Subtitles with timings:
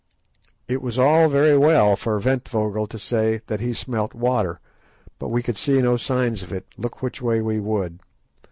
[0.67, 4.59] It was all very well for Ventvögel to say that he smelt water,
[5.19, 7.99] but we could see no signs of it, look which way we would.